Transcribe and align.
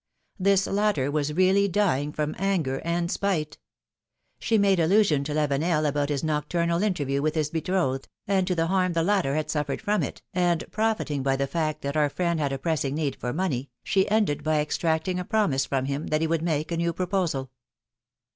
This 0.39 0.65
latter 0.65 1.11
was 1.11 1.31
really 1.35 1.67
dying 1.67 2.11
from 2.11 2.33
anger 2.39 2.81
and 2.83 3.11
spite. 3.11 3.59
She 4.39 4.57
made 4.57 4.79
allusion 4.79 5.23
to 5.25 5.33
Lavenel 5.35 5.85
about 5.87 6.09
his 6.09 6.23
nocturnal 6.23 6.81
interview 6.81 7.21
with 7.21 7.35
his 7.35 7.51
betrothed, 7.51 8.07
and 8.25 8.47
to 8.47 8.55
the 8.55 8.65
harm 8.65 8.93
the 8.93 9.03
latter 9.03 9.35
had 9.35 9.51
suffered 9.51 9.79
from 9.79 10.01
it, 10.01 10.23
and 10.33 10.63
profiting 10.71 11.21
by 11.21 11.35
the 11.35 11.45
fact 11.45 11.83
that 11.83 11.95
our 11.95 12.09
friend 12.09 12.39
had 12.39 12.51
a 12.51 12.57
pressing 12.57 12.95
need 12.95 13.15
for 13.15 13.31
money, 13.31 13.69
she 13.83 14.09
ended 14.09 14.43
by 14.43 14.59
extracting 14.59 15.19
a 15.19 15.23
promise 15.23 15.67
from 15.67 15.85
him 15.85 16.07
that 16.07 16.21
he 16.21 16.25
would 16.25 16.41
make 16.41 16.71
a 16.71 16.77
new 16.77 16.93
proposal. 16.93 17.51